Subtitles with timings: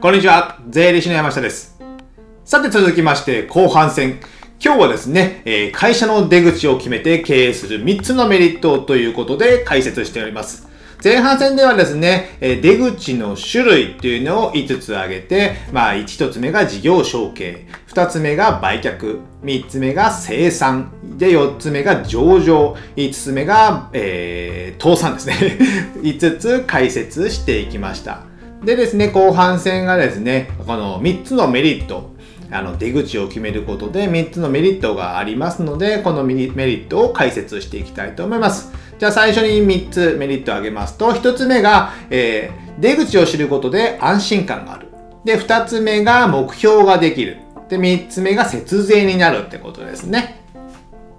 [0.00, 0.58] こんにちは。
[0.70, 1.78] 税理士の山下です。
[2.46, 4.18] さて続きまして、後半戦。
[4.58, 10.66] 今日はですね、えー会社の出口を決めて経営する3つのメリットということで解説しております。
[11.04, 25.34] 前半戦ではですね、え出口の種類っていうのを5つ挙げて、まあ1つ目が事業承継、2つ目が売却、3つ目が生産、で4つ目が上場、5つ目が、えー倒産ですね。
[26.00, 28.29] 5つ解説していきました。
[28.64, 32.10] でですね、後半戦がですね、この3つのメリット、
[32.50, 38.72] あの出口を決めることで3つのメリットがありますので、このメリメリットを解説していきたいと思います。
[38.98, 44.88] じゃあ最初に3つメリットを挙げますと、1つ目が、えー出口を知ることで安心感がある。
[45.24, 47.38] で、2つ目が目標ができる。
[47.68, 50.40] で、3つ目が節税になるってことですね。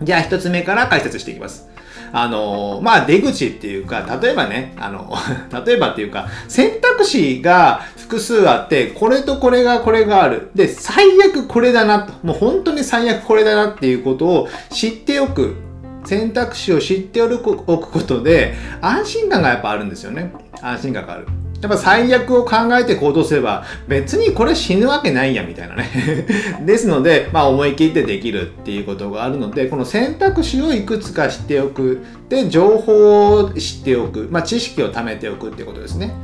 [0.00, 1.68] じゃあ一つ目から解説していきます。
[2.12, 5.12] あのまあ出口っていうか、例えばね、あの、
[5.64, 10.50] 例えばっていうか、選択肢が複数あって、これとこれがこれがある。
[10.54, 12.12] で、最悪これだなと。
[12.22, 15.56] もう本当に最悪これだなっていうことを知っておく。
[16.04, 20.32] 選択肢を知っておくことで、安心感がやっぱあるんですよね。
[20.62, 21.26] 安心感がある。
[21.60, 25.88] やっぱ最悪を考えて行動すれば別にこれ死ぬわけないやみたいなね。
[26.64, 32.00] ですので、まあ、思い切ってできるっていうことがあるのでこの選択肢をいくつか知っておく。
[32.28, 36.14] で情報を知っておく、まあ、知識を貯めておくっていうことですね。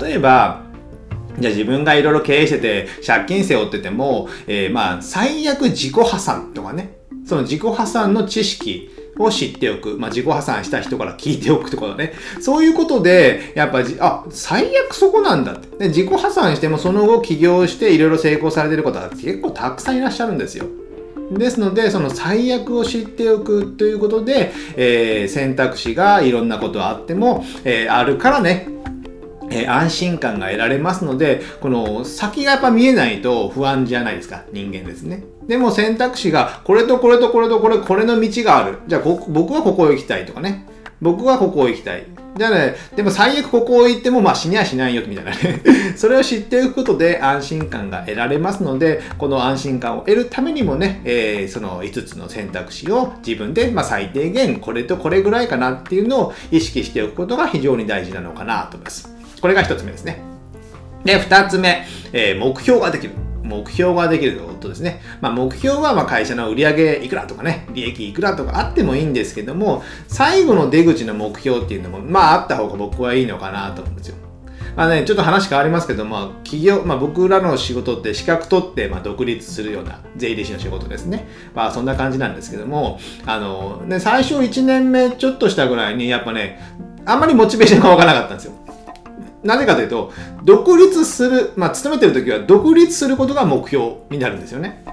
[0.00, 0.62] 例えば
[1.38, 7.02] じゃあ自分がいろいろ経営してて借金背負ってても、えーまあ最悪自己破産とかね。
[7.24, 9.98] その自己破産の知識を知っておく。
[9.98, 12.12] まあ、自己破産した人から聞いておくってことね。
[12.40, 15.76] そういうことで、やっぱじ、あ、最悪そこなんだって。
[15.78, 20.66] で、自己破産してもその後起業していろいろ成功されてる方が結構たくさんいらっしゃるんですよ。
[21.30, 28.68] ですので、その最悪を知っておくということで、えー選択肢がいろんなことあっても、えーあるからね、
[29.50, 35.24] え安心感が得られますので、この先がやっぱ見えないと不安じゃないですか、人間ですね。
[35.48, 38.78] でも選択肢がこれとこれとこれとこれ、これの道がある。
[38.86, 40.66] じゃあ僕はここ行きたいとかね。
[41.00, 42.06] 僕はここ行きたい。
[42.36, 45.60] じゃあね、でも最悪ここを行ってもまあ死にはしないよみたいなね。
[45.96, 59.12] それを知っておくことで安心感が得られますので、この安心感を得るためにもね、えーその5つの選択肢を自分でまあ最低限これとこれぐらいかなっていうのを意識しておくことが非常に大事なのかなと思います。
[59.40, 60.20] これが1つ目ですね。
[61.04, 63.31] で、2つ目、えー目標ができる。
[63.42, 65.00] 目標ができることですね。
[65.20, 74.16] まあ、目標はま会社の売上いくらとかね、利益いくらとかあってもいいんですけども、最後の出口の目標っていうのも、まああった方が僕はいいのかなと思うんですよ。
[74.76, 81.28] まあね、ちょっと話変わりますけども、企業、まあ僕らの仕事って資格取って、まあ独立するような税理士の仕事ですね。
[81.54, 86.58] まあそんな感じなんですけども、あの、ね、最初1年目ちょっとしたぐらいに、やっぱね、
[87.04, 88.52] あんまりモチベーションが湧からなかったんですよ。
[89.44, 90.12] なぜかというと、
[90.44, 94.84] 独立する、まあ、勤めてる時は独立することが目標になるんですよね。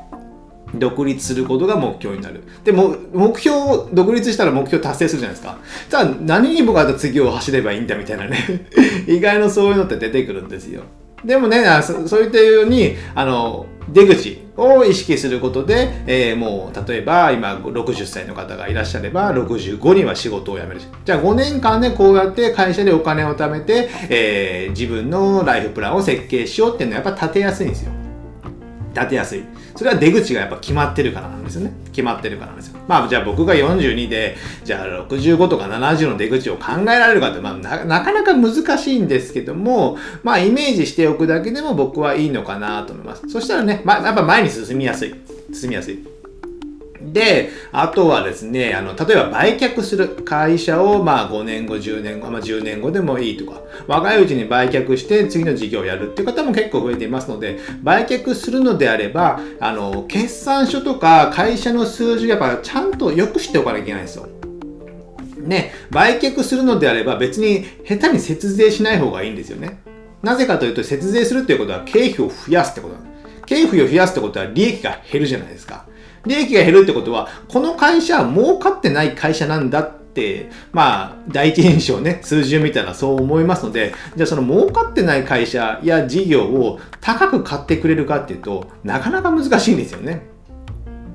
[0.75, 2.43] 独立することが目標になる。
[2.63, 5.57] でも、目標を、独立したら目標達成するじゃないですか。
[5.89, 8.37] じゃあ、何に僕は次を走ればいいんだみたいなね。
[9.07, 10.81] 意外のそういうのって出てくるんですよ。
[11.23, 20.81] でもね、あそそういったように、あの、出口を意識することで、えーもう、例えば、今、60歳の方がいらっしゃれば、65には仕事を辞める。
[21.05, 27.91] じゃあ、5年間でこうやって会社でお金を貯めて、えー自分のライフプランを設計しようっていうのはやっぱ立てやすいんですよ。
[28.93, 29.43] 立てやすい。
[29.75, 31.73] それは出口がやっぱ決まってるからなんですよね。
[31.91, 32.79] 決まってるからなんですよ。
[32.87, 43.29] まあじゃあ僕が42で、じゃあ65とか70の出口を考えられるかって、まあななかなか難しいんですけども、まあイメージしておくだけでも僕はいいのかなと思います。
[43.29, 45.15] そしたらね、まあやっぱ前に進みやすい。
[45.53, 46.18] 進みやすい。
[47.01, 64.27] で、あとはですね、あの、例えば売却する会社を、まあ5年後、10年後、まあ10年後でもいいとか、若いうちに売却して次の事業をやるっていう方も結構増えていますので、売却するのであれば、あの、決算書とか会社の数字をやっぱちゃんとよく知っておかなきゃいけないんですよ。
[65.39, 69.79] ね、売却するのであれば別に下手に節税しない方がいいんですよね。
[70.21, 73.08] なぜかというと節税するっていうことは経費を増やすってことなんです。
[73.49, 75.85] 経費を増やすってことは利益が減るじゃないですか。
[76.23, 90.21] 利益が減るってことは、この会社は儲かってない会社なんだって、まあ、第一印象ね、数字を見たらそう思いますので、じゃあその儲かってない会社や事業を高く買ってくれるかっていうと、なかなか難しいんですよね。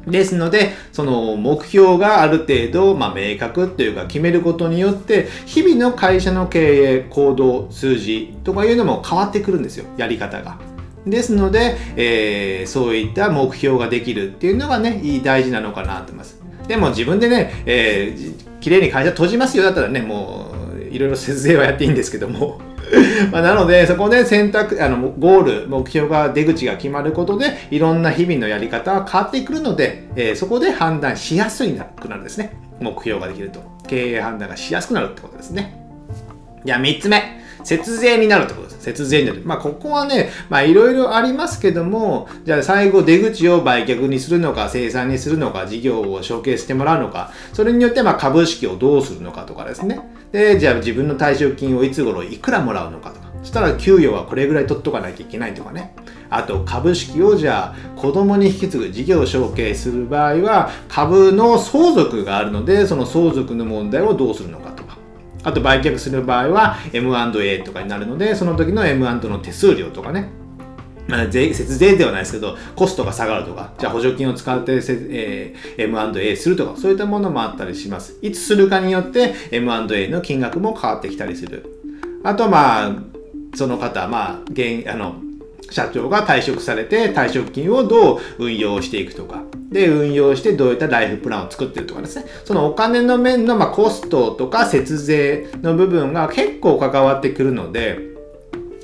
[0.09, 10.74] ですので、その目標がある程度、まあ、明確というか決めることによって、日々の会社の経営、行動、数字とかいうのも変わってくるんですよ、やり方が。
[11.07, 16.41] ですので、えーそういった目標ができるっていうのがね、いい大事なのかなと思います。
[16.67, 22.63] でも自分でね、えー綺麗に会社閉じますよだったらね、もういろいろ節税はやっていいんですけども、
[23.33, 32.53] まなので、そこで選択、あの、ゴール、目標が、出口が決まることで、いろんな日々のやり方は変わってくるので、えー、そこで判断しやすいくなるんですね。
[32.81, 33.61] 目標ができると。
[33.87, 35.77] 経営判断がしやすくなるってことですね。
[36.65, 37.23] じゃあ3つ目。
[37.65, 38.64] 節税になるってこと。
[38.85, 39.43] 節税になる。
[39.45, 50.01] まあ、ここはね、まあ、いろいろありますけども、じゃあ最後出口を売却にするのか、生産にするのか、事業を承継してもらうのか、それによってま株式をどうするのかとかですね。
[50.33, 53.25] で、じゃあ自分の退職金をいつ頃いくらもらうのかとか。
[53.43, 55.95] そしたら給与はこれぐらい取っとかなきゃいけないとかね。
[56.31, 64.74] あと株式をじゃあ子供に引き継ぐ事業を承継する場合は株の相続があるのでその相続の問題をどうするのか
[65.45, 70.31] あと売却する場合は M&A とかになるのでその時の M&A の手数料とかね、
[71.31, 78.19] 税節税ではないですけど、コストが下がるとか、じゃあ補助金を使って、えー、M&A するとか、そういったものもあったりします。
[78.23, 81.67] いつするかによって M&A の金額も変わってきたりする。
[82.25, 82.93] あと、まあ、
[83.55, 85.17] その方、まあ、現、あの、
[85.71, 89.43] 社長が退職されて退職金をどう運用していくとか、
[89.75, 92.27] で、運用してどういったライフプランを作ってるとかですね。
[92.45, 97.99] そのお金の面の、ま、コストとか節税の部分が結構関わってくるので、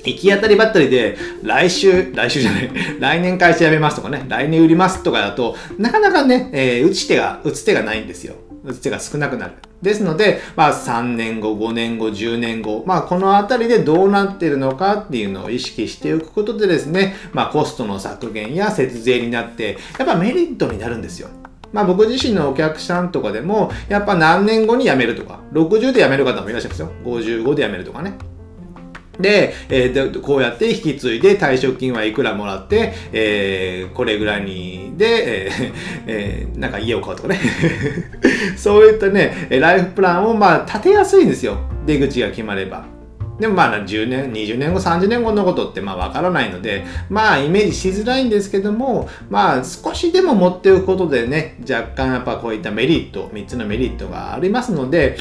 [0.03, 8.33] 行き当たりばったりで、来週、来週じゃない、 来年会社辞めますとかね、来年売りますとかだと、なかなかね、えー、打ち手が、打つ手がないんですよ。
[8.65, 9.53] 打つ手が少なくなる。
[9.81, 21.29] ですので、まあ、3年後、5年後、10年後、まあ、このあたりでどうなってるのかっていうのを意識しておくことでですね、まあ、コストの削減や節税になって、やっぱメリットになるんですよ。
[21.73, 26.91] まあ僕自身のお客さんとかでも、やっぱ何年後に辞めるとか、60で辞める方もいらっしゃいますよ。
[27.05, 28.13] 55で辞めるとかね。
[29.21, 35.73] で、えー、こうやって引き継いで退職金はいくらもらって、えー、これぐらいにで、えー
[36.07, 37.39] えー、なんか家を買うとかね
[38.57, 41.57] そういったね、ライフプランをまあ立てやすいんですよ。
[41.85, 42.85] 出口が決まれば。
[43.41, 55.17] でもまあ10年、20年後、30年後のことってまあわからないので、まあイメージしづらいんですけども、まあ少しでも持っておくことでね、若干やっぱこういったメリット、3つのメリットがありますので、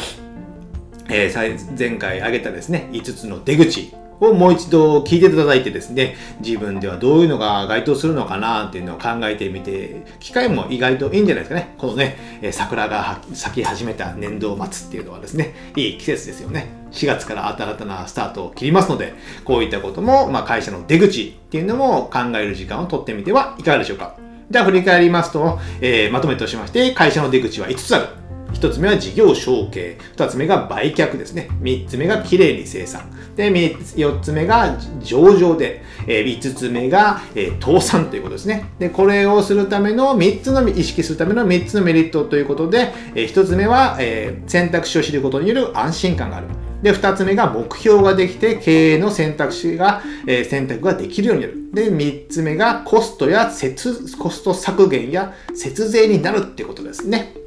[1.11, 11.75] えー、前回挙げたですね、5つの出口をもう一度聞いていただいてですね、自分ではどういうのが該当するのかなっていうのを考えてみて、機会も意外といいんじゃないですかね。
[11.79, 12.17] このね、
[12.53, 16.69] 桜が咲き始めた年度末っていうのはですね、いい季節ですよね。
[16.93, 19.15] 4月から新たなスタートを切りますので、
[19.45, 24.17] こういったことも、まあ、会社の出口っていうのも考える時間をとってみてはいかがでしょうか。
[24.51, 28.20] じゃあ振り返りますと、えー、まとめとしまして、会社の出口は5つある。
[28.53, 38.67] 1つ目は事業承継、2つ目が売却ですね、3つ目がきれいに生産、で4つ目が上場で、え5つ目が、え倒産ということですね。
[38.79, 46.47] で、これをするための3つの、意識するための3つのメリットということで、え1つ目は、え選択肢を知ることによる安心感がある。
[46.83, 51.71] で、2つ目が目標ができて経営の選択肢が、え選択ができるようになる。
[51.73, 57.40] で、3つ目がコストや節、コスト削減や節税になるってことですね。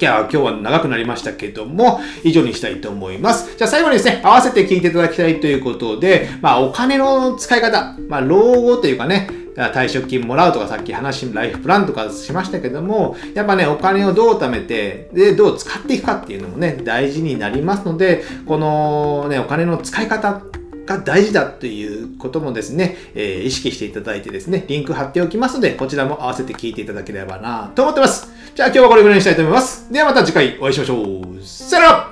[0.00, 3.54] じゃあ今日は長くなりましたけども、以上にしたいと思います。
[3.58, 20.40] じゃあ最後にですね、合わせて聞いていただきたいということで、まあお金の使い方、まあ老後というかね、退職金もらうとかさっき話、ライフプランとかしましたけども、やっぱね、お金をどう貯めて、で、どう使っていくかっていうのもね、大事になりますので、このね、お金の使い方
[20.90, 28.28] が大事だということもですね、えー、意識していただいてですね、リンク貼っておきますので、こちらも合わせて聞いていただければなと思ってます。
[28.54, 29.90] じゃあ今日はこれぐらいにしたいと思います。
[29.92, 31.42] ではまた次回お会いしましょう。
[31.42, 32.09] さよなら